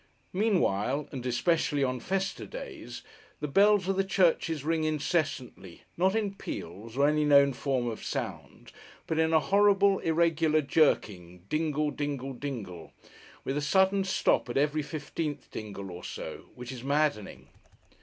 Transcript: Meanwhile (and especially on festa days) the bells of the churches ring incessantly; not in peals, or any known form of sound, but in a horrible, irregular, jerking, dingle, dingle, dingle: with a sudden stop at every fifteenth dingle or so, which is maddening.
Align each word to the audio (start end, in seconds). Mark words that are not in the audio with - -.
Meanwhile 0.33 1.07
(and 1.11 1.23
especially 1.27 1.83
on 1.83 1.99
festa 1.99 2.47
days) 2.47 3.03
the 3.39 3.47
bells 3.47 3.87
of 3.87 3.97
the 3.97 4.03
churches 4.03 4.63
ring 4.63 4.83
incessantly; 4.83 5.83
not 5.95 6.15
in 6.15 6.33
peals, 6.33 6.97
or 6.97 7.07
any 7.07 7.23
known 7.23 7.53
form 7.53 7.85
of 7.87 8.03
sound, 8.03 8.71
but 9.05 9.19
in 9.19 9.31
a 9.31 9.39
horrible, 9.39 9.99
irregular, 9.99 10.61
jerking, 10.63 11.43
dingle, 11.49 11.91
dingle, 11.91 12.33
dingle: 12.33 12.93
with 13.43 13.55
a 13.55 13.61
sudden 13.61 14.03
stop 14.03 14.49
at 14.49 14.57
every 14.57 14.81
fifteenth 14.81 15.51
dingle 15.51 15.91
or 15.91 16.03
so, 16.03 16.45
which 16.55 16.71
is 16.71 16.81
maddening. 16.83 17.49